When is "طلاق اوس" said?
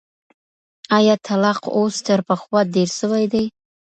1.27-1.95